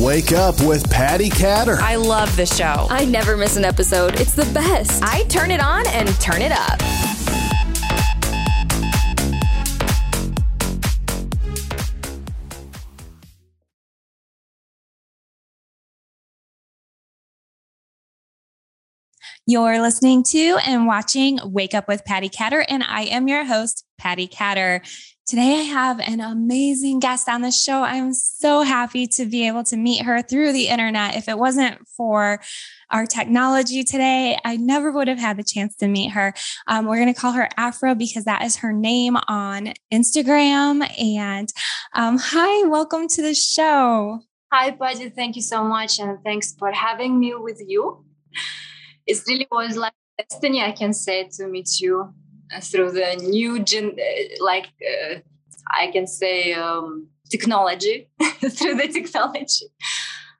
[0.00, 1.76] Wake up with Patty Catter.
[1.78, 2.86] I love the show.
[2.88, 4.18] I never miss an episode.
[4.18, 5.02] It's the best.
[5.02, 6.80] I turn it on and turn it up.
[19.46, 23.84] You're listening to and watching Wake Up with Patty Catter, and I am your host,
[23.98, 24.80] Patty Catter.
[25.30, 27.84] Today, I have an amazing guest on the show.
[27.84, 31.14] I'm so happy to be able to meet her through the internet.
[31.14, 32.40] If it wasn't for
[32.90, 36.34] our technology today, I never would have had the chance to meet her.
[36.66, 40.84] Um, we're going to call her Afra because that is her name on Instagram.
[41.00, 41.48] And
[41.94, 44.18] um, hi, welcome to the show.
[44.52, 45.10] Hi, Patty.
[45.10, 46.00] Thank you so much.
[46.00, 48.04] And thanks for having me with you
[49.06, 52.14] it really was like destiny, I can say, to meet you
[52.60, 55.16] through the new gen, uh, like uh,
[55.70, 58.08] I can say um, technology
[58.40, 59.66] through the technology.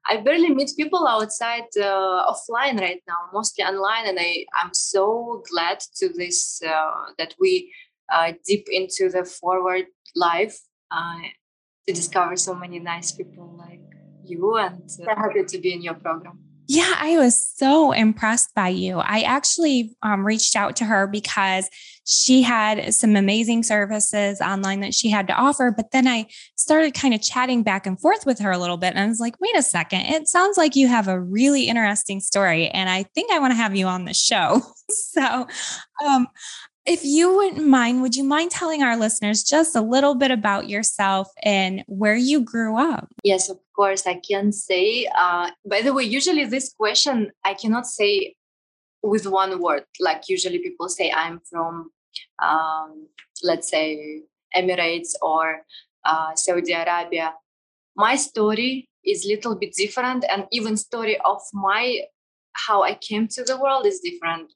[0.09, 5.43] I barely meet people outside uh, offline right now, mostly online, and I I'm so
[5.51, 7.73] glad to this uh, that we
[8.13, 9.87] uh, deep into the forward
[10.17, 10.59] life
[11.87, 13.81] to discover so many nice people like
[14.25, 16.50] you, and happy to be in your program.
[16.73, 19.01] Yeah, I was so impressed by you.
[19.01, 21.69] I actually um, reached out to her because
[22.05, 25.75] she had some amazing services online that she had to offer.
[25.77, 28.91] But then I started kind of chatting back and forth with her a little bit.
[28.91, 32.21] And I was like, wait a second, it sounds like you have a really interesting
[32.21, 32.69] story.
[32.69, 34.63] And I think I want to have you on the show.
[34.91, 35.49] so
[36.07, 36.29] um,
[36.87, 40.69] if you wouldn't mind, would you mind telling our listeners just a little bit about
[40.69, 43.09] yourself and where you grew up?
[43.23, 45.07] Yes, of course, I can say.
[45.17, 48.35] Uh, by the way, usually this question I cannot say
[49.03, 49.85] with one word.
[49.99, 51.91] Like usually people say, I'm from,
[52.43, 53.09] um,
[53.43, 54.23] let's say,
[54.57, 55.63] Emirates or
[56.05, 57.35] uh, Saudi Arabia.
[57.97, 62.01] My story is little bit different, and even story of my
[62.53, 64.53] how I came to the world is different.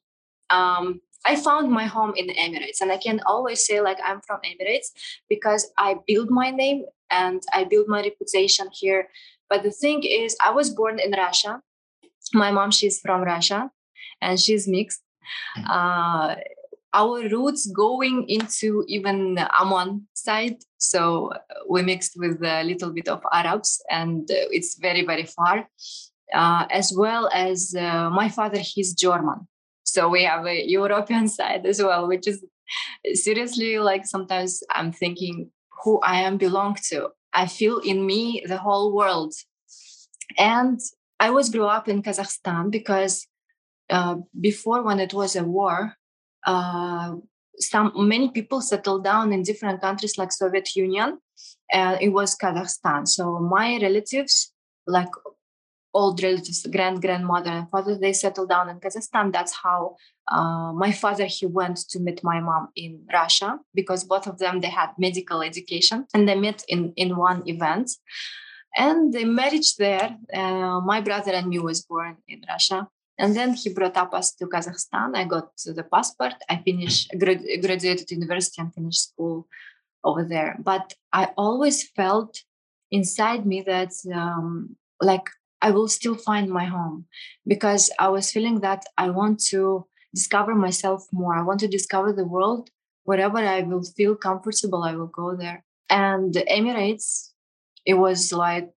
[0.49, 4.21] Um, I found my home in the Emirates, and I can always say like I'm
[4.21, 4.87] from Emirates
[5.29, 9.09] because I built my name and I built my reputation here.
[9.49, 11.61] But the thing is, I was born in Russia.
[12.33, 13.71] My mom, she's from Russia,
[14.21, 15.01] and she's mixed.
[15.57, 15.69] Mm.
[15.69, 16.35] Uh,
[16.93, 21.31] our roots going into even Amman side, so
[21.69, 25.67] we mixed with a little bit of Arabs, and it's very very far.
[26.33, 29.47] Uh, as well as uh, my father, he's German,
[29.95, 32.43] so we have a European side as well, which is
[33.13, 35.51] seriously like sometimes I'm thinking
[35.83, 37.09] who I am belong to.
[37.33, 39.33] I feel in me the whole world.
[40.37, 40.79] And
[41.19, 43.25] I was grew up in Kazakhstan because
[43.89, 44.15] uh,
[44.49, 45.95] before when it was a war,
[46.45, 47.15] uh,
[47.57, 51.19] some many people settled down in different countries like Soviet Union,
[51.71, 53.07] and it was Kazakhstan.
[53.07, 54.51] So my relatives,
[54.87, 55.13] like
[55.95, 59.31] old relatives, grand grandmother and father, they settled down in Kazakhstan.
[59.31, 59.95] That's how
[60.27, 64.59] uh, my father he went to meet my mom in Russia because both of them
[64.59, 67.87] they had medical education and they met in in one event,
[68.85, 70.07] and the marriage there.
[70.41, 72.87] Uh, my brother and me was born in Russia.
[73.17, 75.15] And then he brought up us to Kazakhstan.
[75.15, 75.47] I got
[75.77, 76.33] the passport.
[76.49, 79.47] I finished, grad- graduated university and finished school
[80.03, 80.57] over there.
[80.59, 82.43] But I always felt
[82.91, 85.29] inside me that um, like
[85.65, 87.07] I will still find my home
[87.47, 91.35] because I was feeling that I want to discover myself more.
[91.35, 92.69] I want to discover the world.
[93.03, 95.65] Wherever I will feel comfortable, I will go there.
[95.89, 97.31] And the Emirates,
[97.83, 98.69] it was like,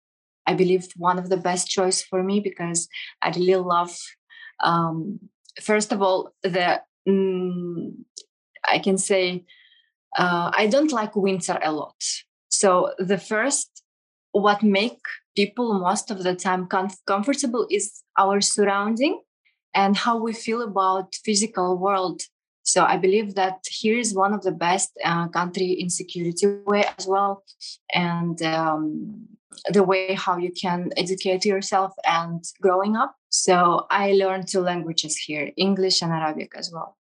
[0.45, 2.87] I believe, one of the best choice for me because
[3.21, 3.93] I really love,
[4.63, 5.19] um,
[5.61, 7.91] first of all, the, mm,
[8.65, 9.43] I can say,
[10.17, 12.01] uh, I don't like winter a lot.
[12.47, 13.83] So the first,
[14.31, 14.99] what make
[15.35, 19.21] people most of the time comf- comfortable is our surrounding
[19.73, 22.21] and how we feel about physical world.
[22.63, 26.83] So i believe that here is one of the best uh, country in security way
[26.97, 27.43] as well
[27.93, 29.27] and um,
[29.71, 33.15] the way how you can educate yourself and growing up.
[33.29, 36.97] So i learned two languages here english and arabic as well.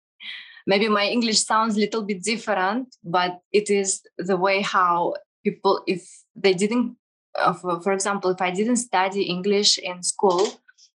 [0.65, 5.75] Maybe my english sounds a little bit different but it is the way how people
[5.87, 6.01] if
[6.35, 6.97] they didn't
[7.37, 10.47] uh, for, example, if I didn't study English in school,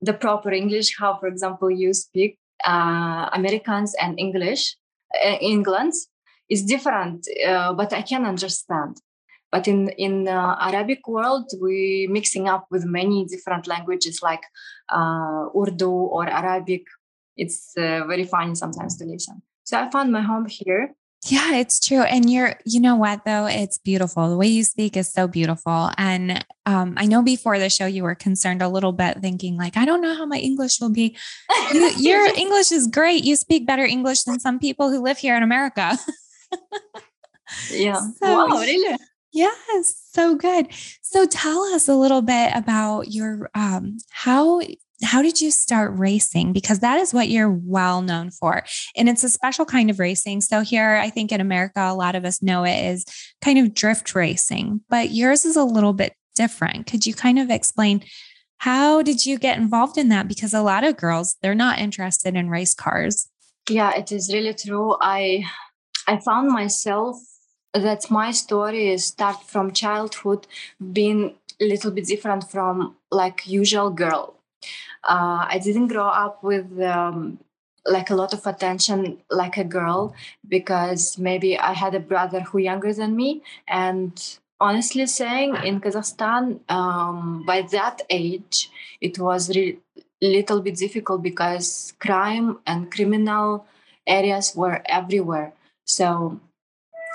[0.02, 4.76] the proper English, how, for example, you speak uh, Americans and English,
[5.26, 5.94] uh, England,
[6.50, 8.98] is different, uh, but I can understand.
[9.52, 14.44] But in in uh, Arabic world, we mixing up with many different languages like
[14.90, 16.84] uh, Urdu or Arabic.
[17.36, 19.42] It's very funny sometimes to listen.
[19.64, 20.94] So I found my home here,
[21.26, 22.02] Yeah, it's true.
[22.02, 23.46] And you're, you know what, though?
[23.46, 24.30] It's beautiful.
[24.30, 25.92] The way you speak is so beautiful.
[25.98, 29.76] And um, I know before the show, you were concerned a little bit, thinking, like,
[29.76, 31.18] I don't know how my English will be.
[31.74, 33.26] You, your English is great.
[33.26, 35.98] You speak better English than some people who live here in America.
[37.72, 38.00] yeah.
[38.24, 38.98] So, wow, really?
[39.32, 40.68] Yes, so good.
[41.02, 44.60] So tell us a little bit about your um how
[45.04, 46.52] how did you start racing?
[46.54, 48.64] Because that is what you're well known for.
[48.96, 50.42] And it's a special kind of racing.
[50.42, 53.06] So here i think in america a lot of us know it is
[53.42, 56.88] kind of drift racing but yours is a little bit different.
[56.88, 58.02] Could you kind of explain
[58.60, 60.28] how did you get involved in that?
[60.28, 63.30] Because a lot of girls they're not interested in race cars.
[63.70, 64.96] Yeah it is really true.
[65.02, 65.46] I
[66.08, 67.18] i found myself
[67.74, 70.48] that my story start from childhood
[70.98, 74.39] being a little bit different from like usual girl
[75.04, 77.40] uh, i didn't grow up with um,
[77.86, 80.14] like a lot of attention like a girl
[80.48, 83.42] because maybe i had a brother who younger than me.
[83.68, 88.70] And honestly saying in kazakhstan um, by that age
[89.02, 89.80] it was really
[90.22, 93.66] little bit difficult because crime and criminal
[94.06, 95.54] areas were everywhere.
[95.86, 96.42] So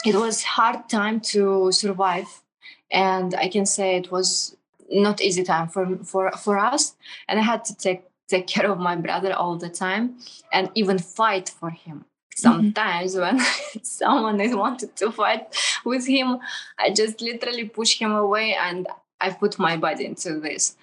[0.06, 2.42] it was hard time to survive.
[2.90, 4.56] And i can say it was
[5.02, 6.96] not easy time for for for us
[7.28, 10.16] and i had to take take care of my brother all the time
[10.52, 12.40] and even fight for him mm-hmm.
[12.40, 13.36] sometimes mm-hmm.
[13.36, 13.46] when
[13.82, 15.54] someone is wanted to fight
[15.84, 16.38] with him
[16.78, 18.86] i just literally push him away and
[19.20, 20.76] i put my body into this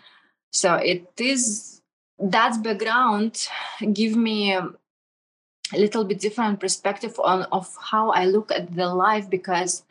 [0.52, 1.82] so it is
[2.20, 3.48] that background
[3.94, 4.54] give me
[5.74, 9.84] a little bit different perspective on of how I look at the life because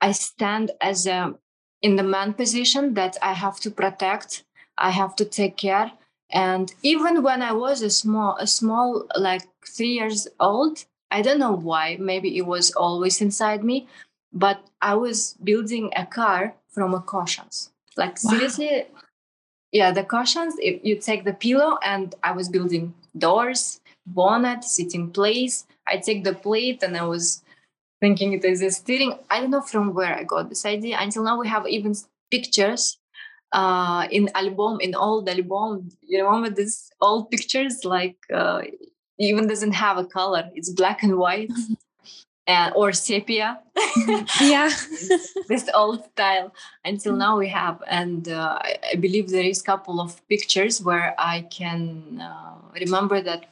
[0.00, 1.34] I stand as a
[1.82, 4.44] in the man position that I have to protect,
[4.78, 5.92] I have to take care.
[6.30, 11.38] And even when I was a small, a small, like three years old, I don't
[11.38, 13.86] know why, maybe it was always inside me,
[14.32, 17.70] but I was building a car from a cautions.
[17.96, 18.30] Like wow.
[18.30, 18.86] seriously,
[19.72, 25.10] yeah, the cautions, if you take the pillow and I was building doors, bonnet, sitting
[25.10, 25.66] place.
[25.86, 27.42] I take the plate and I was
[28.02, 29.12] thinking it is a steering.
[29.30, 30.94] I don't know from where I got this idea.
[31.04, 31.92] Until now, we have even
[32.34, 32.98] pictures
[33.52, 35.90] uh, in album, in old album.
[36.02, 37.74] You remember these old pictures?
[37.84, 38.62] Like uh,
[39.18, 40.44] even doesn't have a color.
[40.58, 41.52] It's black and white.
[42.48, 43.60] and, or sepia.
[44.40, 44.70] yeah.
[45.48, 46.52] this old style.
[46.84, 47.76] Until now we have.
[47.86, 48.58] And uh,
[48.92, 53.46] I, believe there is a couple of pictures where I can uh, remember that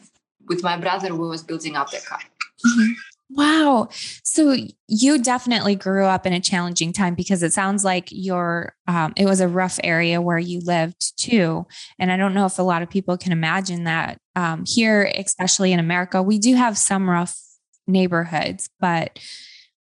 [0.49, 2.23] with my brother, we was building up the car.
[2.67, 2.93] Mm-hmm.
[3.33, 3.89] Wow.
[4.25, 4.57] So
[4.89, 9.27] you definitely grew up in a challenging time because it sounds like your um, it
[9.27, 11.65] was a rough area where you lived too.
[11.99, 15.73] And I don't know if a lot of people can imagine that um, here, especially
[15.73, 17.39] in America, we do have some rough
[17.87, 19.19] neighborhoods, but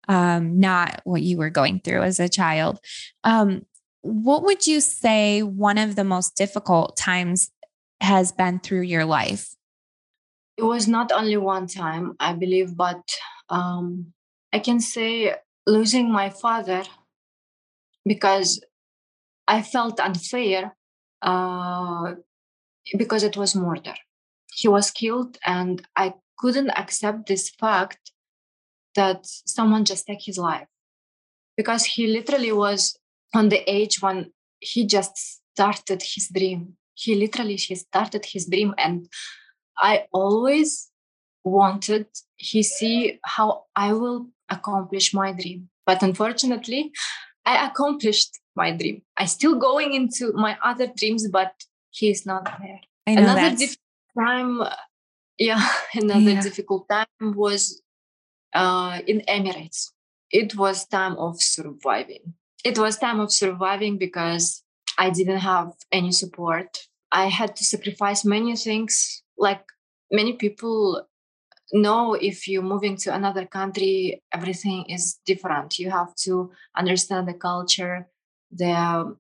[0.08, 2.78] um, not what you were going through as a child.
[3.24, 3.66] Um,
[4.02, 7.50] what would you say one of the most difficult times
[8.00, 9.54] has been through your life?
[10.60, 13.02] It was not only one time, I believe, but
[13.48, 14.12] um,
[14.52, 15.34] I can say
[15.66, 16.82] losing my father
[18.04, 18.62] because
[19.48, 20.76] I felt unfair
[21.22, 22.14] uh,
[22.98, 23.94] because it was murder.
[24.52, 28.12] He was killed, and I couldn't accept this fact
[28.94, 30.68] that someone just took his life
[31.56, 32.98] because he literally was
[33.34, 36.76] on the age when he just started his dream.
[36.94, 39.08] He literally he started his dream, and
[39.80, 40.90] I always
[41.44, 42.06] wanted
[42.36, 45.68] he see how I will accomplish my dream.
[45.86, 46.92] But unfortunately,
[47.44, 49.02] I accomplished my dream.
[49.16, 51.52] I still going into my other dreams, but
[51.90, 52.80] he is not there.
[53.06, 53.78] Another difficult
[54.18, 54.62] time,
[55.38, 56.42] yeah, another yeah.
[56.42, 57.82] difficult time was
[58.54, 59.90] uh, in Emirates.
[60.30, 62.34] It was time of surviving.
[62.64, 64.62] It was time of surviving because
[64.98, 66.78] I didn't have any support.
[67.10, 69.64] I had to sacrifice many things like
[70.12, 71.06] many people
[71.72, 75.78] know if you're moving to another country everything is different.
[75.78, 78.08] You have to understand the culture
[78.52, 79.16] the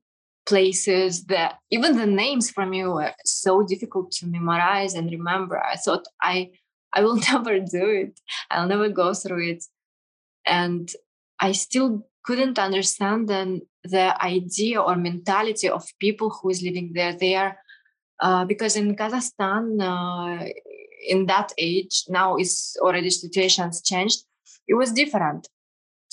[0.46, 5.62] places the even the names from you are so difficult to memorize and remember.
[5.62, 6.50] I thought i
[6.92, 8.20] i will never do it.
[8.50, 9.64] I'll never go through it.
[10.46, 10.90] And
[11.40, 17.14] i still couldn't understand then the idea or mentality of people who is living there.
[17.14, 17.58] There
[18.20, 20.44] uh, because in Kazakhstan, uh,
[21.08, 24.24] in that age, now is already situations changed.
[24.68, 25.48] It was different.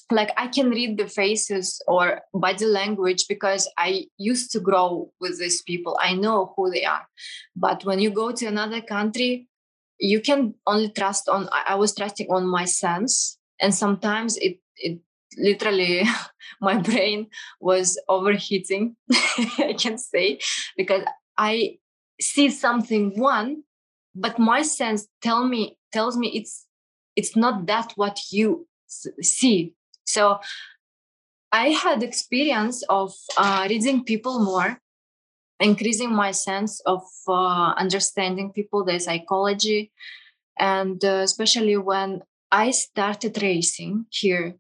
[0.10, 5.38] Like I can read the faces or body language because I used to grow with
[5.38, 5.98] these people.
[6.02, 7.06] I know who they are.
[7.56, 9.48] But when you go to another country,
[10.00, 11.50] you can only trust on.
[11.52, 15.00] I was trusting on my sense and sometimes it it
[15.38, 16.04] literally
[16.62, 17.28] my brain
[17.60, 18.96] was overheating
[19.60, 20.40] i can say
[20.76, 21.04] because
[21.38, 21.78] i
[22.20, 23.64] see something one
[24.16, 26.66] but my sense tell me tells me it's
[27.16, 28.68] it's not that what you
[29.22, 29.74] see.
[30.06, 30.40] So
[31.52, 34.80] i had experience of uh, reading people more
[35.60, 39.92] increasing my sense of uh, understanding people their psychology
[40.60, 42.22] and uh, especially when
[42.52, 44.56] i started racing here.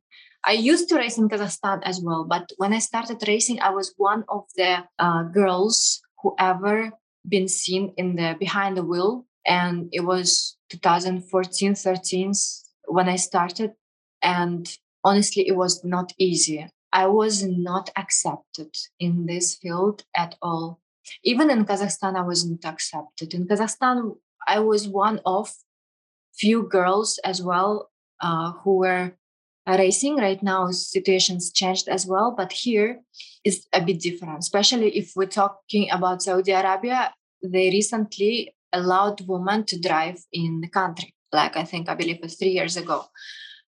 [0.45, 3.93] I used to race in kazakhstan as well but when i started racing i was
[3.97, 6.93] one of the uh, girls who ever
[7.27, 12.33] been seen in the behind the wheel and it was 2014 13
[12.85, 13.71] when i started
[14.21, 16.67] and honestly it was not easy.
[16.91, 20.79] I was not accepted in this field at all.
[21.23, 23.33] Even in kazakhstan i wasn't accepted.
[23.33, 24.15] In kazakhstan
[24.47, 25.53] i was one of
[26.33, 27.89] few girls as well
[28.21, 29.13] uh, who were
[29.75, 33.01] racing right now situations changed as well but here
[33.43, 39.63] is a bit different especially if we're talking about saudi arabia they recently allowed women
[39.65, 43.05] to drive in the country like i think i believe it's three years ago.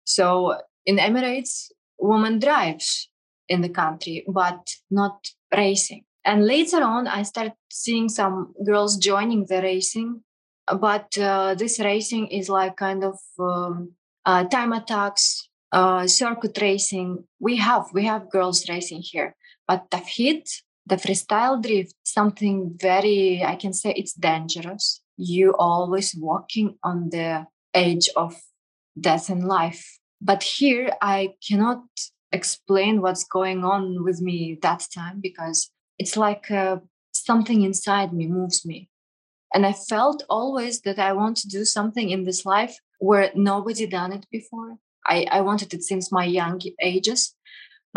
[0.03, 3.09] So in emirates women drives
[3.49, 6.03] in the country but not racing.
[6.25, 10.23] And later on i started seeing some girls joining the racing
[10.79, 13.93] but uh, this racing is like kind of um,
[14.25, 17.25] uh, time attacks uh, circuit racing.
[17.39, 19.35] We have we have girls racing here
[19.67, 20.43] but tafhid
[20.85, 25.01] the freestyle drift something very i can say it's dangerous.
[25.17, 28.39] You always walking on the edge of
[28.99, 29.83] death and life.
[30.21, 31.83] But here i cannot
[32.31, 36.77] explain what's going on with me that time because it's like uh,
[37.13, 38.89] something inside me moves me.
[39.53, 43.85] And i felt always that i want to do something in this life where nobody
[43.87, 47.35] done it before i, I wanted it since my young ages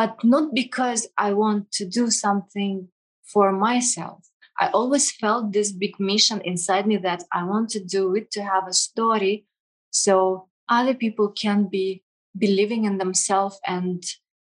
[0.00, 2.88] but not because I want to do something
[3.23, 4.26] for myself.
[4.59, 8.43] I always felt this big mission inside me that I want to do it to
[8.43, 9.45] have a story
[9.90, 12.02] so other people can be
[12.38, 14.02] believing in themselves and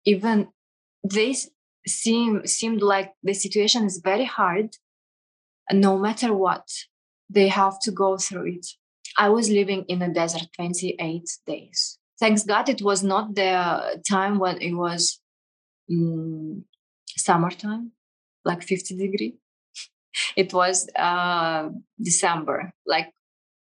[0.05, 0.47] even
[1.03, 1.35] they
[1.85, 4.77] seem seemed like the situation is very hard
[5.73, 6.67] no matter what
[7.29, 8.67] they have to go through it
[9.17, 14.39] i was living in a desert 28 days thanks god it was not the time
[14.39, 15.19] when it was
[15.91, 16.65] um,
[17.17, 17.91] summertime,
[18.45, 19.35] like 50 degree.
[20.35, 21.69] it was uh,
[22.01, 23.11] December, like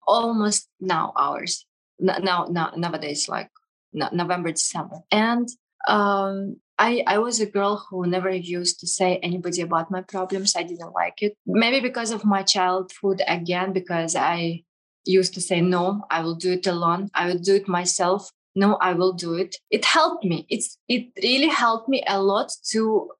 [0.06, 1.66] almost now hours.
[2.00, 3.50] Now, now nowadays, like
[3.92, 5.48] November, December, and
[5.88, 10.54] um, I I was a girl who never used to say anybody about my problems.
[10.54, 11.36] I didn't like it.
[11.44, 14.62] Maybe because of my childhood again, because I
[15.04, 17.10] used to say no, I will do it alone.
[17.14, 19.56] I will do it myself no i will do it.
[19.70, 20.46] It helped me.
[20.48, 23.10] It's it really helped me a lot to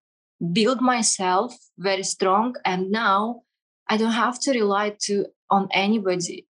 [0.53, 3.43] build myself very strong and now
[3.89, 6.47] i don't have to rely to on anybody.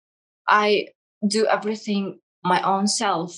[0.49, 0.88] I
[1.37, 3.30] do everything my own self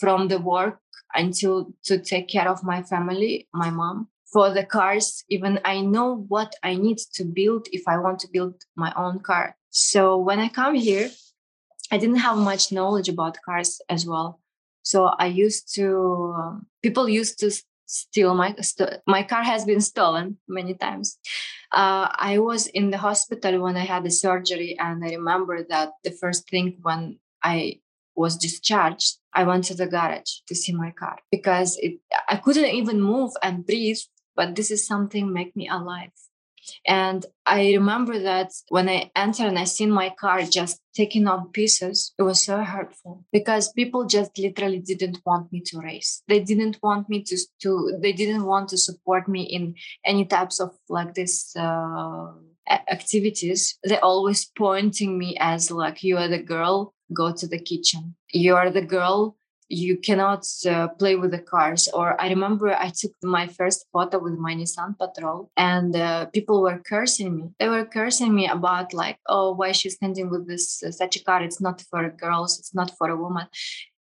[0.00, 0.80] from the work
[1.14, 4.08] until to take care of my family my mom.
[4.32, 8.28] For the cars even i know what i need to build if i want to
[8.34, 9.56] build my own car.
[9.70, 11.08] So when i come here
[11.92, 14.40] i didn't have much knowledge about cars as well
[14.82, 17.50] so I used to, um, people used to
[17.86, 21.18] steal my, st- my car has been stolen many times.
[21.72, 25.92] Uh, I was in the hospital when I had the surgery, and I remember that
[26.04, 27.80] the first thing when I
[28.16, 32.74] was discharged, I went to the garage to see my car because it, I couldn't
[32.74, 34.00] even move and breathe.
[34.34, 36.12] But this is something make me alive.
[36.86, 41.50] And I remember that when I entered and I seen my car just taking on
[41.50, 46.22] pieces, it was so hurtful because people just literally didn't want me to race.
[46.28, 50.60] They didn't want me to, to they didn't want to support me in any types
[50.60, 52.32] of like this uh,
[52.90, 53.78] activities.
[53.82, 58.16] They're always pointing me as like you are the girl, go to the kitchen.
[58.32, 59.36] You are the girl,
[59.68, 61.88] you cannot uh, play with the cars.
[61.92, 66.62] Or i remember i took my first photo with my nissan patrol and uh, people
[66.62, 67.50] were cursing me.
[67.58, 71.24] They were cursing me about like oh why she's standing with this uh, such a
[71.24, 71.42] car?
[71.42, 72.58] It's not for girls.
[72.58, 73.46] It's not for a woman.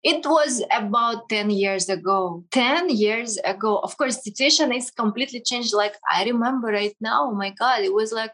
[0.03, 2.43] It was about 10 years ago.
[2.51, 3.77] 10 years ago.
[3.77, 5.73] Of course situation is completely changed.
[5.73, 8.31] Like i remember right now oh my god it was like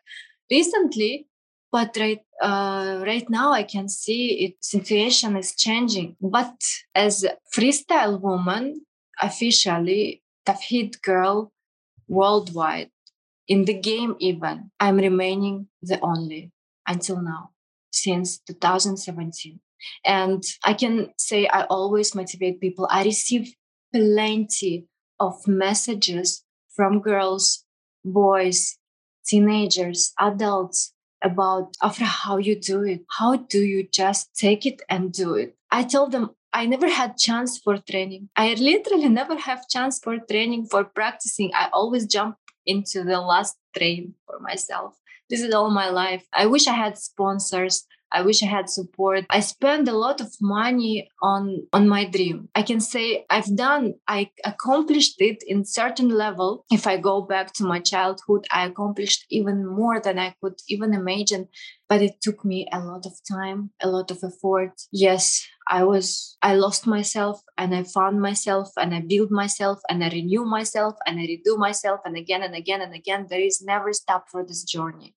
[0.50, 1.29] recently
[1.72, 6.56] but right uh, right now i can see it situation is changing but
[6.96, 8.82] as freestyle woman
[9.22, 11.52] officially tafhid girl
[12.08, 12.92] worldwide
[13.48, 16.52] in the game even i'm remaining the only
[16.88, 17.52] until now
[17.92, 19.60] since 2017
[20.06, 22.86] And I can say I always motivate people.
[22.92, 23.56] I receive
[23.94, 24.88] plenty
[25.20, 26.44] of messages
[26.76, 27.64] from girls,
[28.04, 28.78] boys,
[29.26, 33.02] teenagers, adults about Afra, how you do it.
[33.10, 35.56] How do you just take it and do it?
[35.72, 38.30] I tell them I never had chance for training.
[38.36, 41.52] I literally never have chance for training, for practicing.
[41.54, 44.96] I always jump into the last train for myself.
[45.30, 46.26] This is all my life.
[46.34, 47.86] I wish I had sponsors.
[48.12, 49.26] I wish I had support.
[49.30, 52.50] I spend a lot of money on on my dream.
[52.56, 56.66] I can say I've done I accomplished it in certain level.
[56.72, 60.94] If I go back to my childhood, I accomplished even more than I could even
[60.94, 61.48] imagine,
[61.88, 64.74] but it took me a lot of time, a lot of effort.
[64.92, 70.04] Yes, I was I lost myself and I found myself and I built myself and
[70.04, 73.28] I renew myself and I redo myself and again and again and again.
[73.30, 75.16] There is never stop for this journey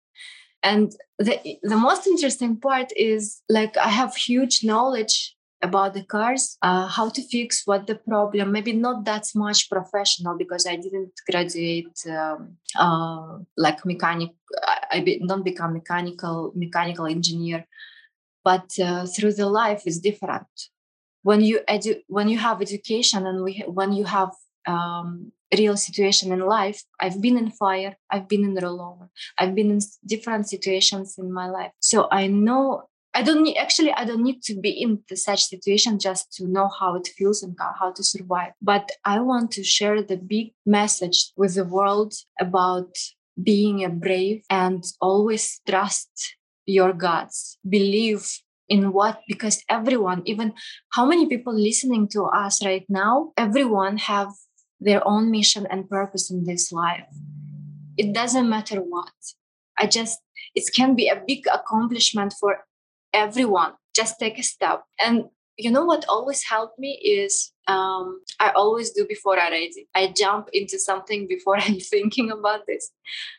[0.63, 6.57] and the the most interesting part is like i have huge knowledge about the cars
[6.63, 11.13] uh, how to fix what the problem maybe not that much professional because i didn't
[11.31, 14.31] graduate um, uh, like mechanic
[14.91, 17.67] i, be, don't become mechanical mechanical engineer.
[18.43, 20.49] But uh, through the life is different.
[21.23, 24.31] When you edu- when you have education and we when you have
[24.67, 26.83] um, real situation in life.
[27.01, 31.49] I've been in fire, I've been in rollover, I've been in different situations in my
[31.49, 31.73] life.
[31.81, 35.99] So I know I don't need actually I don't need to be in such situation
[35.99, 38.53] just to know how it feels and how to survive.
[38.63, 42.95] But I want to share the big message with the world about
[43.43, 47.59] being a brave and always trust your guts.
[47.69, 48.29] Believe
[48.69, 50.53] in what because everyone even
[50.93, 54.31] how many people listening to us right now everyone have
[54.81, 57.07] their own mission and purpose in this life.
[57.97, 59.13] It doesn't matter what.
[59.79, 60.21] I just,
[60.55, 62.65] it can be a big accomplishment for
[63.13, 63.73] everyone.
[63.95, 64.85] Just take a step.
[65.05, 65.25] And
[65.57, 69.89] you know what always helped me is um, I always do before I ready.
[69.95, 72.91] I jump into something before I'm thinking about this.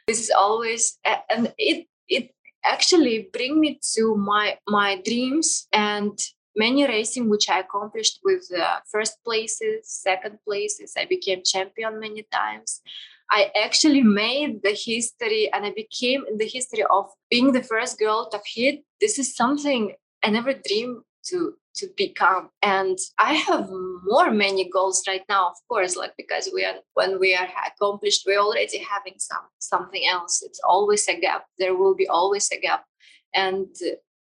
[0.08, 1.00] This is always,
[1.30, 6.18] and it it actually bring me to my my dreams and
[6.56, 10.94] many racing which i accomplished with uh, first places second places.
[10.98, 12.82] I became champion many times.
[13.30, 18.00] I actually made the history and i became in the history of being the first
[18.00, 18.84] girl to hit.
[19.00, 22.50] This is something i never dreamed to to become.
[22.62, 23.70] And i have
[24.04, 28.24] more many goals right now of course like because we are when we are accomplished
[28.26, 30.44] we're already having some something else.
[30.46, 31.46] It's always a gap.
[31.58, 32.86] There will be always a gap.
[33.34, 33.74] And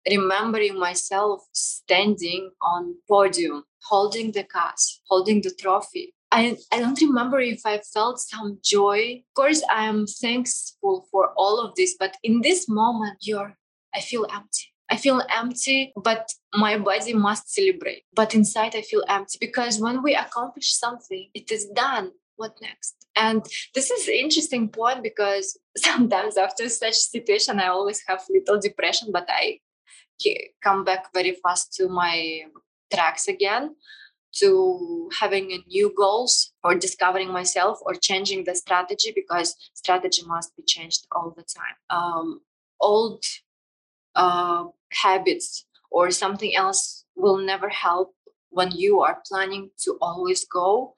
[0.09, 6.13] remembering myself standing on podium, holding the cast, holding the trophy.
[6.31, 9.23] I, I don't remember if I felt some joy.
[9.29, 13.57] Of course, I am thankful for all of this, but in this moment, you're
[13.95, 14.65] I feel empty.
[14.89, 18.03] I feel empty, but my body must celebrate.
[18.13, 22.11] But inside, I feel empty because when we accomplish something, it is done.
[22.37, 22.95] What next?
[23.15, 23.43] And
[23.73, 29.25] this is interesting point because sometimes after such situation, I always have little depression, but
[29.27, 29.59] I
[30.63, 32.43] come back very fast to my
[32.93, 33.75] tracks again
[34.34, 40.63] to having new goals or discovering myself or changing the strategy because strategy must be
[40.63, 41.75] changed all the time.
[41.89, 42.41] Um,
[42.80, 43.23] old
[44.15, 48.13] uh, habits or something else will never help
[48.49, 50.93] when you are planning to always go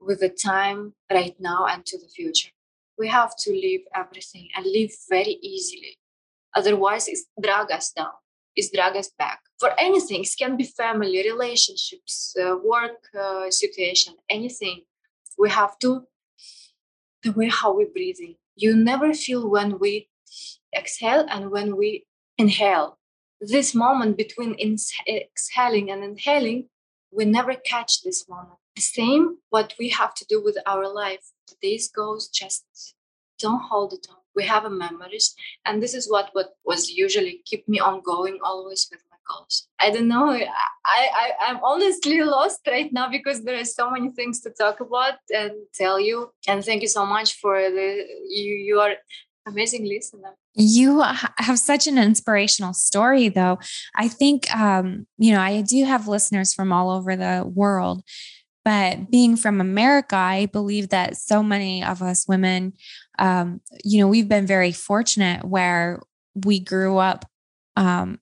[0.00, 2.50] with the time right now and to the future.
[2.98, 5.98] We have to live everything and live very easily.
[6.54, 8.12] Otherwise it's drag us down
[8.56, 10.22] is drag us back for anything.
[10.22, 14.82] It can be family, relationships, uh, work uh, situation, anything.
[15.38, 16.06] We have to
[17.22, 18.36] the way how we breathing.
[18.56, 20.08] You never feel when we
[20.76, 22.98] exhale and when we inhale.
[23.40, 26.68] This moment between exhaling and inhaling,
[27.10, 28.58] we never catch this moment.
[28.76, 31.30] The same what we have to do with our life.
[31.62, 32.64] This goes just
[33.38, 37.42] don't hold it on we have a memories and this is what what was usually
[37.44, 39.68] keep me on going always with my goals.
[39.78, 40.46] I don't know I,
[41.22, 45.14] I i'm honestly lost right now because there are so many things to talk about
[45.34, 46.30] and tell you.
[46.48, 48.94] And thank you so much for the you you are
[49.46, 50.36] amazing listener.
[50.54, 51.02] You
[51.38, 53.58] have such an inspirational story though.
[53.96, 58.02] I think um you know i do have listeners from all over the world
[58.64, 62.74] but being from America, I believe that so many of us women,
[63.18, 66.00] um, you know, we've been very fortunate where
[66.34, 67.26] we grew up
[67.76, 68.18] um,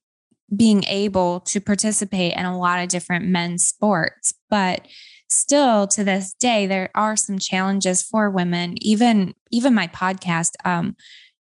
[0.55, 4.35] being able to participate in a lot of different men's sports.
[4.49, 4.87] But
[5.29, 8.75] still to this day, there are some challenges for women.
[8.81, 10.97] Even even my podcast, um,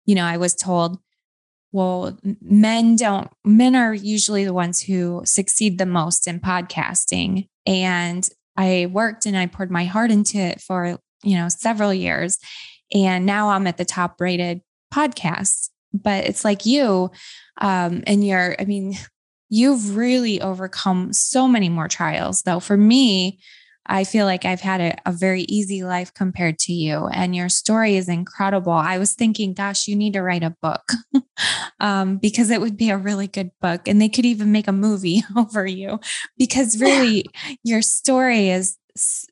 [0.06, 1.00] you know, I was told
[1.72, 7.48] well, men don't, men are usually the ones who succeed the most in podcasting.
[7.66, 12.38] And I worked and I poured my heart into it for, you know, several years.
[12.94, 15.68] And now I'm at the top rated podcast.
[15.92, 17.10] But it's like you,
[17.60, 18.96] um, and you're, I mean,
[19.48, 22.60] you've really overcome so many more trials, though.
[22.60, 23.40] For me,
[23.86, 27.48] I feel like I've had a, a, very easy life compared to you, and your
[27.48, 28.72] story is incredible.
[28.72, 30.92] I was thinking, gosh, you need to write a book
[31.80, 34.72] um, because it would be a really good book, and they could even make a
[34.72, 36.00] movie over you
[36.38, 37.24] because really
[37.62, 38.76] your story is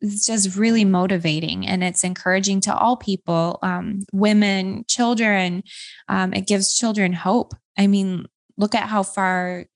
[0.02, 5.62] just really motivating and it's encouraging to all people, um, women, children.
[6.08, 7.54] Um, it gives children hope.
[7.76, 9.66] I mean, look at how far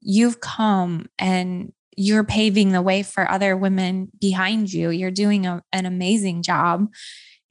[0.00, 4.90] you've come and you're paving the way for other women behind you.
[4.90, 6.88] You're doing a, an amazing job.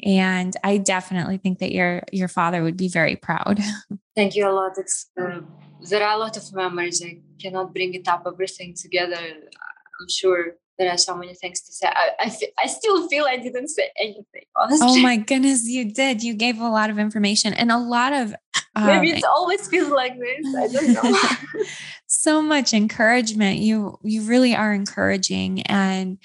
[0.04, 3.60] And I definitely think that your your father would be very proud.
[4.16, 4.74] Thank you a lot.
[4.78, 5.42] It's uh,
[5.90, 7.04] there are a lot of memories.
[7.04, 9.18] I cannot bring it up everything together.
[9.18, 11.88] I'm sure there are so many things to say.
[11.88, 14.88] I, I, I still feel I didn't say anything, honestly.
[14.88, 16.24] Oh my goodness, you did.
[16.24, 18.36] You gave a lot of information and a lot of.
[18.74, 20.56] Um, Maybe it always feels like this.
[20.56, 21.64] I don't know.
[22.08, 23.60] so much encouragement.
[23.60, 26.18] You you really are encouraging, and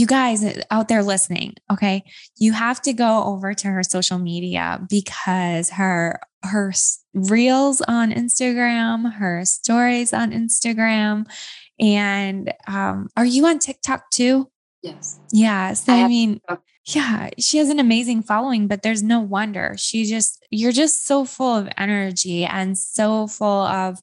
[0.00, 2.02] you guys out there listening, okay,
[2.38, 6.72] you have to go over to her social media because her her
[7.12, 11.26] reels on Instagram, her stories on Instagram,
[11.78, 14.50] and um, are you on TikTok too?
[14.82, 15.20] Yes.
[15.32, 15.74] Yeah.
[15.74, 16.40] So I, I mean,
[16.86, 19.74] yeah, she has an amazing following, but there's no wonder.
[19.76, 24.00] She just, you're just so full of energy and so full of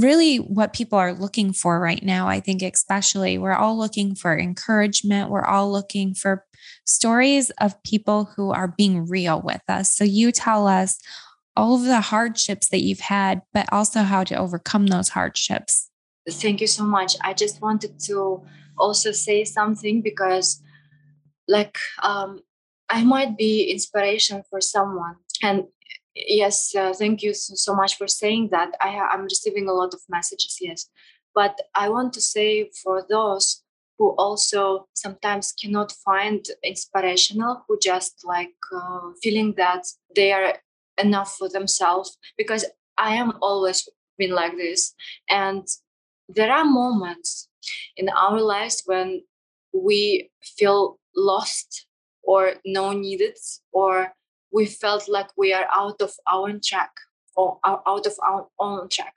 [0.00, 2.28] really what people are looking for right now.
[2.28, 5.30] I think, especially, we're all looking for encouragement.
[5.30, 6.44] We're all looking for
[6.86, 9.94] stories of people who are being real with us.
[9.94, 10.98] So you tell us
[11.56, 15.90] all of the hardships that you've had, but also how to overcome those hardships.
[16.28, 17.16] Thank you so much.
[17.22, 18.44] I just wanted to
[18.78, 20.62] also say something because,
[21.48, 22.40] like, um,
[22.88, 25.16] I might be inspiration for someone.
[25.42, 25.64] And
[26.26, 28.70] yes, uh, thank you so, so, much for saying that.
[28.80, 30.58] I I'm receiving a lot of messages.
[30.60, 30.88] Yes,
[31.34, 33.62] but I want to say for those
[33.98, 40.54] who also sometimes cannot find inspirational, who just like uh, feeling that they are
[40.98, 42.64] enough for themselves, because
[42.96, 44.94] I am always been like this,
[45.28, 45.66] and
[46.28, 47.48] there are moments
[47.96, 49.22] in our lives when
[49.72, 51.86] we feel lost
[52.22, 53.36] or no needed
[53.72, 54.12] or
[54.52, 56.92] we felt like we are out of our track
[57.36, 59.14] or out of our own track.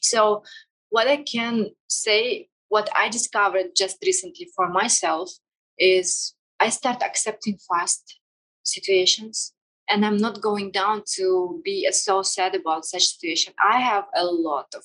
[0.00, 0.42] So
[0.90, 5.30] what i can say what i discovered just recently for myself
[5.78, 8.20] is i start accepting fast
[8.62, 9.52] situations
[9.88, 13.52] and i'm not going down to be so sad about such situation.
[13.58, 14.84] I have a lot of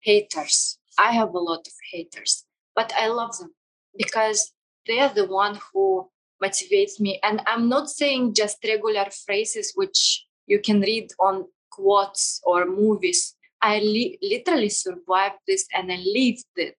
[0.00, 0.78] haters.
[0.98, 3.52] I have a lot of haters, but I love them
[3.98, 4.52] because
[4.86, 6.08] they are the one who
[6.42, 7.18] motivates me.
[7.22, 13.34] And I'm not saying just regular phrases which you can read on quotes or movies.
[13.62, 16.76] I li- literally survived this and I lived it.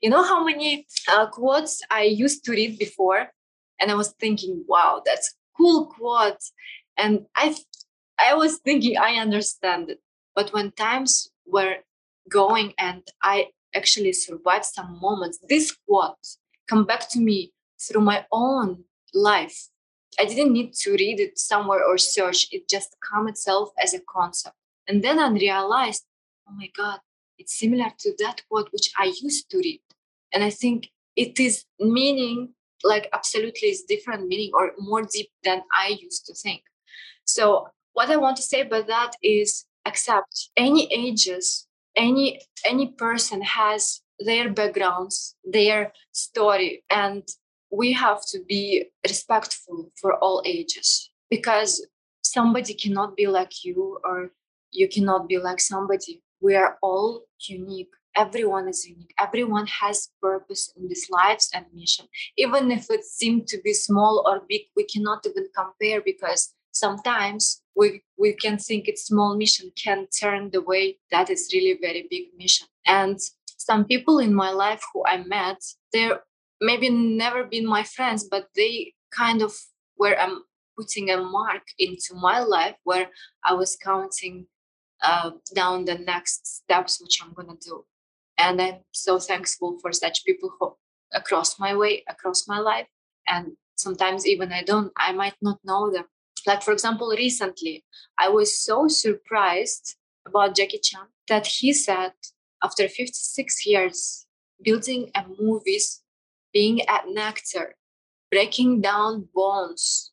[0.00, 3.30] You know how many uh, quotes I used to read before,
[3.78, 6.42] and I was thinking, "Wow, that's cool quote,"
[6.96, 7.54] and I,
[8.18, 10.00] I was thinking I understand it.
[10.34, 11.76] But when times were
[12.28, 15.38] going and I actually survived some moments.
[15.48, 16.16] This quote
[16.68, 18.84] come back to me through my own
[19.14, 19.68] life.
[20.18, 22.46] I didn't need to read it somewhere or search.
[22.52, 24.56] It just come itself as a concept.
[24.86, 26.04] And then I realized,
[26.48, 27.00] oh my God,
[27.38, 29.80] it's similar to that quote which I used to read.
[30.32, 35.62] And I think it is meaning like absolutely is different meaning or more deep than
[35.72, 36.62] I used to think.
[37.24, 43.42] So what I want to say about that is accept any ages any any person
[43.42, 47.22] has their backgrounds their story and
[47.76, 51.86] we have to be respectful for all ages because
[52.22, 54.30] somebody cannot be like you or
[54.70, 56.22] you cannot be like somebody.
[56.40, 57.92] We are all unique.
[58.16, 59.14] Everyone is unique.
[59.18, 62.06] Everyone has purpose in this lives and mission.
[62.36, 67.62] Even if it seems to be small or big we cannot even compare because sometimes
[67.76, 72.06] we we can think it's small mission can turn the way that is really very
[72.10, 72.68] big mission.
[72.86, 73.18] And
[73.56, 75.60] some people in my life who i met
[75.92, 76.20] they're
[76.64, 79.52] maybe never been my friends but they kind of
[79.98, 80.44] were um,
[80.76, 83.08] putting a mark into my life where
[83.44, 84.46] i was counting
[85.02, 87.84] uh, down the next steps which i'm to do.
[88.38, 90.76] And i'm so thankful for such people who
[91.12, 92.88] across my way across my life.
[93.26, 96.06] And sometimes even i don't i might not know them.
[96.46, 97.84] Like, for example, recently,
[98.18, 99.96] I was so surprised
[100.26, 102.12] about Jackie Chan that he said
[102.62, 104.26] after 56 years
[104.62, 106.02] building a movies,
[106.54, 107.74] being an actor,
[108.30, 110.12] breaking down bones.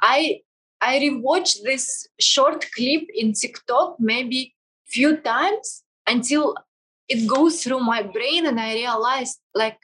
[0.00, 0.40] I
[0.80, 4.54] I rewatched this short clip in TikTok maybe
[4.88, 6.56] few times until
[7.08, 9.78] it goes through my brain and I realized like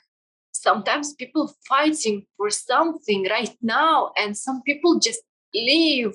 [0.50, 5.20] sometimes people fighting for something right now and some people just
[5.54, 6.14] live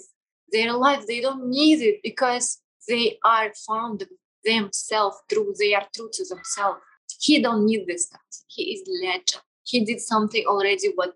[0.51, 1.05] their life.
[1.07, 4.03] They don't need it because they are found
[4.43, 6.81] themselves true they are true to themselves.
[7.21, 11.13] He don't need this guys he is legend he did something already what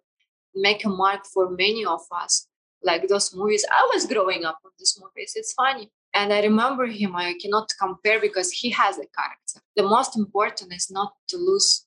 [0.55, 2.47] make a mark for many of us
[2.83, 3.65] like those movies.
[3.71, 5.91] I was growing up on these movies it's funny.
[6.13, 9.60] And i remember him i cannot compare because he has a character.
[9.75, 11.86] The most important is not to lose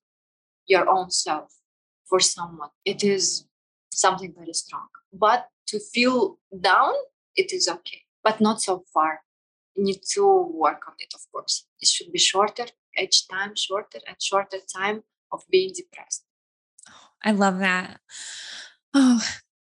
[0.67, 1.51] your own self
[2.09, 2.71] for someone.
[2.85, 3.47] It is
[3.93, 4.89] something very strong.
[5.13, 6.95] But to feel down
[7.37, 8.03] it is okay.
[8.23, 9.21] But not so far.
[9.75, 11.67] You need to work on it of course.
[11.81, 12.67] It should be shorter
[12.99, 16.25] each time shorter and shorter time of being depressed
[17.25, 18.01] i love that
[18.95, 19.21] oh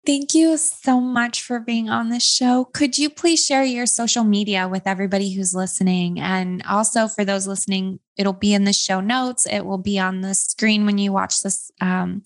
[0.06, 2.66] Thank you so much for being on this show.
[2.66, 6.20] Could you please share your social media with everybody who's listening?
[6.20, 9.48] And also for those listening, it'll be in the show notes.
[9.48, 11.72] It will be on the screen when you watch this.
[11.82, 12.22] Um,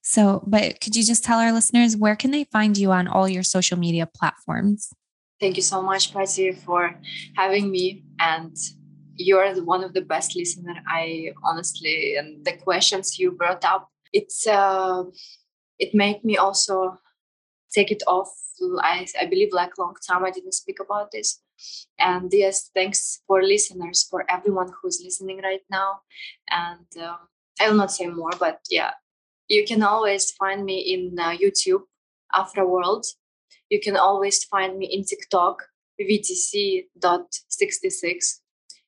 [0.00, 3.28] so, but could you just tell our listeners where can they find you on all
[3.28, 4.90] your social media platforms?
[5.40, 7.00] Thank you so much, Patty, for
[7.36, 8.04] having me.
[8.20, 8.56] And
[9.16, 10.76] you're one of the best listener.
[10.86, 15.02] I honestly, and the questions you brought up, it's uh,
[15.78, 16.98] it made me also
[17.74, 18.30] take it off.
[18.80, 21.42] I, I believe like long time I didn't speak about this.
[21.98, 26.00] And yes, thanks for listeners, for everyone who's listening right now.
[26.50, 27.18] And um,
[27.60, 28.92] I will not say more, but yeah,
[29.48, 31.82] you can always find me in uh, YouTube,
[32.32, 33.06] Afra World.
[33.70, 35.64] You can always find me in TikTok,
[36.00, 38.40] VTC.66.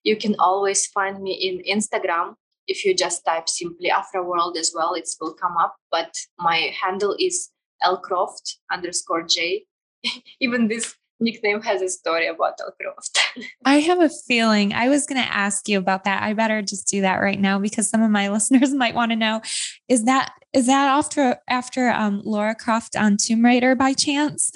[0.05, 2.37] You can always find me in Instagram.
[2.67, 5.77] If you just type simply Afra World as well, it will come up.
[5.91, 7.51] But my handle is
[7.85, 9.67] Lcroft underscore J.
[10.41, 13.45] Even this nickname has a story about Lcroft.
[13.65, 16.23] I have a feeling I was going to ask you about that.
[16.23, 19.17] I better just do that right now because some of my listeners might want to
[19.17, 19.41] know:
[19.89, 24.51] is that is that after after um, Laura Croft on Tomb Raider by chance?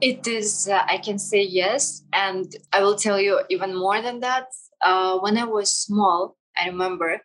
[0.00, 0.68] it is.
[0.68, 4.46] Uh, I can say yes, and I will tell you even more than that.
[4.84, 7.20] Uh, when I was small, I remember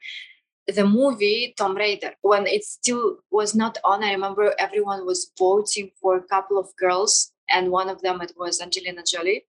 [0.67, 5.91] the movie Tomb Raider, when it still was not on, I remember everyone was voting
[6.01, 9.45] for a couple of girls, and one of them it was Angelina Jolie.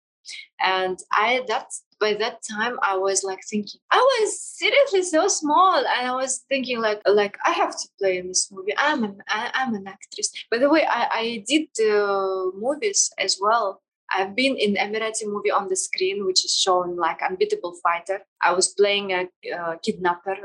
[0.60, 1.66] And I that
[1.98, 6.44] by that time I was like thinking I was seriously so small, and I was
[6.48, 8.74] thinking like like I have to play in this movie.
[8.76, 10.30] I'm an I, am an actress.
[10.50, 15.50] By the way, I I did uh, movies as well I've been in Emirati movie
[15.50, 18.22] on the screen, which is shown like Unbeatable Fighter.
[18.42, 20.36] I was playing a, a kidnapper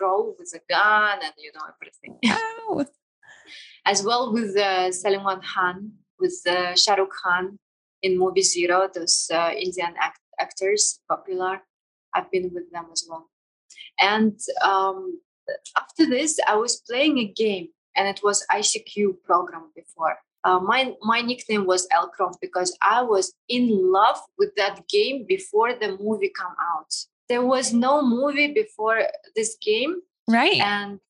[0.00, 2.18] role with a gun and you know everything.
[2.68, 2.86] Wow.
[3.84, 7.58] As well with uh, Salman Khan, with uh, Shah Rukh Khan
[8.02, 11.60] in movie Zero, those uh, Indian act- actors popular.
[12.14, 13.28] I've been with them as well.
[14.00, 15.20] And um,
[15.76, 20.94] after this, I was playing a game, and it was ICQ program before uh, my
[21.02, 26.32] my nickname was Elcroft because I was in love with that game before the movie
[26.36, 26.92] come out.
[27.28, 29.04] There was no movie before
[29.34, 30.60] this game, right?
[30.60, 31.00] And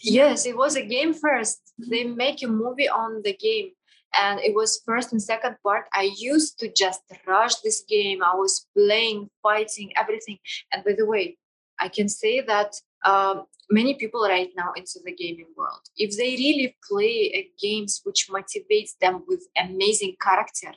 [0.00, 1.60] yes, it was a game first.
[1.78, 3.72] They make a movie on the game,
[4.16, 5.84] and it was first and second part.
[5.92, 8.22] I used to just rush this game.
[8.22, 10.38] I was playing, fighting, everything.
[10.72, 11.36] And by the way,
[11.78, 12.72] I can say that
[13.04, 15.80] um, many people right now into the gaming world.
[15.96, 20.72] If they really play games which motivates them with amazing character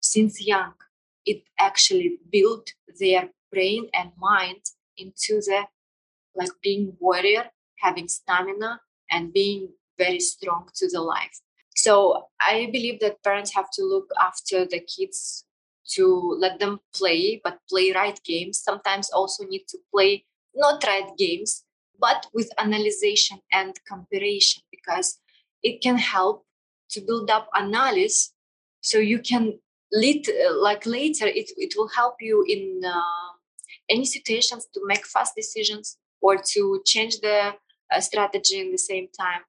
[0.00, 0.74] since young
[1.24, 2.68] it actually build
[3.00, 4.62] their brain and mind
[4.96, 5.64] into the
[6.34, 7.50] like being warrior
[7.80, 11.40] having stamina and being very strong to the life.
[11.74, 15.44] So i believe that parents have to look after the kids
[15.94, 16.04] to
[16.38, 20.24] let them play but play right games sometimes also need to play
[20.56, 21.64] not right games
[21.98, 25.18] but with analysis and comparison because
[25.62, 26.44] it can help
[26.90, 28.32] to build up analysis.
[28.80, 29.58] So you can
[29.92, 33.32] lead like later it, it will help you in uh,
[33.88, 37.54] any situations to make fast decisions or to change the
[37.92, 39.42] uh, strategy in the same time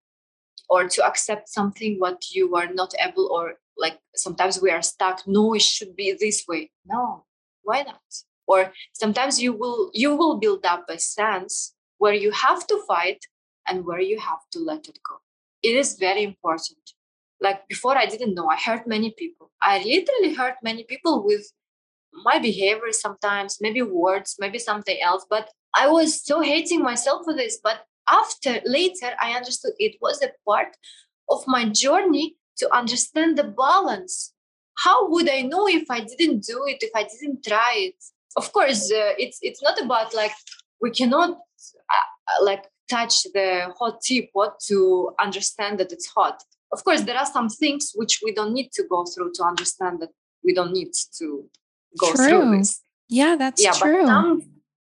[0.70, 5.22] or to accept something what you are not able or like sometimes we are stuck
[5.28, 6.72] no it should be this way.
[6.86, 7.26] No
[7.64, 8.02] why not
[8.48, 13.26] or sometimes you will you will build up a sense where you have to fight
[13.68, 15.18] and where you have to let it go.
[15.62, 16.80] It is very important.
[17.42, 18.48] Like before, I didn't know.
[18.48, 19.52] I hurt many people.
[19.62, 21.52] I literally hurt many people with
[22.24, 25.26] my behavior sometimes, maybe words, maybe something else.
[25.30, 27.60] But I was so hating myself for this.
[27.62, 30.78] But after later, I understood it was a part
[31.30, 34.34] of my journey to understand the balance.
[34.78, 38.04] How would I know if I didn't do it, if I didn't try it?
[38.38, 40.36] Of course, uh, it's it's not about like
[40.80, 46.44] we cannot uh, like touch the hot teapot to understand that it's hot.
[46.72, 50.02] Of course, there are some things which we don't need to go through to understand
[50.02, 50.10] that
[50.44, 51.50] we don't need to
[52.00, 52.28] go true.
[52.28, 52.84] through this.
[53.10, 54.02] Yeah, that's yeah, true.
[54.02, 54.42] But some,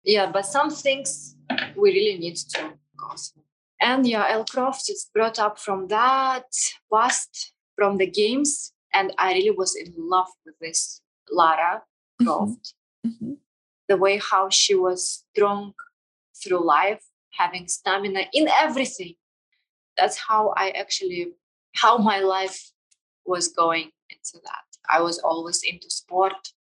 [0.04, 1.36] yeah, but some things
[1.76, 2.62] we really need to
[2.98, 3.44] go through.
[3.82, 6.46] And yeah, Elle Croft is brought up from that
[6.94, 8.74] past, from the games.
[8.94, 11.84] And I really was in love with this Lara
[12.22, 12.28] Mm-hmm.
[12.28, 12.74] Croft.
[13.06, 13.38] Mhm.
[13.88, 15.74] The way how she was strong
[16.36, 19.16] through life, having stamina in everything.
[19.98, 21.34] That's how I actually,
[21.76, 22.72] how my life
[23.26, 24.66] was going into that.
[24.90, 26.54] I was always into sport.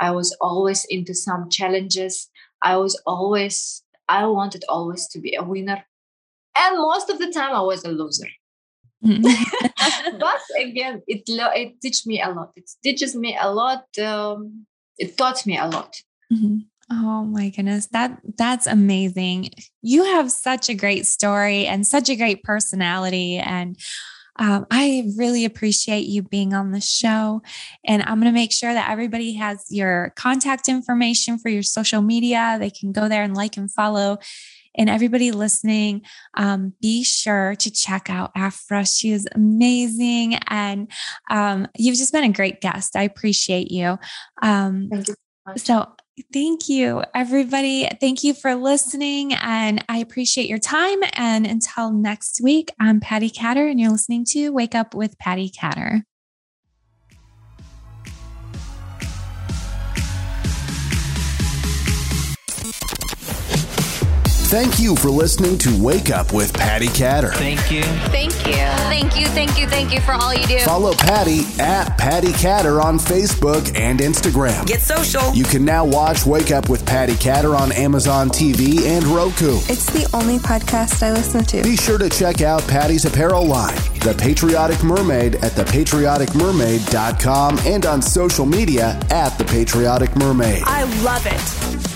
[0.00, 2.30] I was always into some challenges.
[2.62, 5.84] I was always, I wanted always to be a winner.
[6.56, 8.28] And most of the time I was a loser.
[9.04, 9.22] Mhm.
[10.20, 12.52] but again, it it teach me a lot.
[12.56, 13.86] It teaches me a lot.
[13.98, 14.66] Um,
[14.98, 15.94] it taught me a lot.
[16.32, 16.66] Mhm.
[16.90, 17.86] Oh my goodness.
[17.88, 19.50] That that's amazing.
[19.82, 23.76] You have such a great story and such a great personality and
[24.38, 27.42] um, I really appreciate you being on the show.
[27.86, 32.02] And I'm going to make sure that everybody has your contact information for your social
[32.02, 32.56] media.
[32.60, 34.18] They can go there and like and follow.
[34.76, 36.02] And everybody listening,
[36.34, 38.86] um, be sure to check out Afra.
[38.86, 40.36] She is amazing.
[40.48, 40.90] And
[41.30, 42.96] um, you've just been a great guest.
[42.96, 43.98] I appreciate you.
[44.42, 45.14] Um, Thank you
[45.54, 45.94] so
[46.32, 47.88] thank you, everybody.
[48.00, 49.34] Thank you for listening.
[49.34, 50.98] And I appreciate your time.
[51.12, 55.50] And until next week, I'm Patty Catter, and you're listening to Wake Up with Patty
[55.50, 56.04] Catter.
[64.56, 67.34] Thank you for listening to Wake Up with Patty Catter.
[67.34, 67.82] Thank you.
[67.82, 68.54] Thank you.
[68.54, 70.60] Thank you, thank you, thank you for all you do.
[70.60, 74.66] Follow Patty at Patty Catter on Facebook and Instagram.
[74.66, 75.30] Get social.
[75.34, 79.58] You can now watch Wake Up with Patty Catter on Amazon TV and Roku.
[79.68, 81.62] It's the only podcast I listen to.
[81.62, 88.00] Be sure to check out Patty's apparel line, The Patriotic Mermaid, at thepatrioticmermaid.com and on
[88.00, 90.62] social media at The Patriotic Mermaid.
[90.64, 91.95] I love it.